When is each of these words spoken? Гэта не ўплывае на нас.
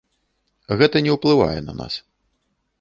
Гэта 0.79 0.97
не 1.09 1.19
ўплывае 1.19 1.59
на 1.69 1.73
нас. 1.83 1.93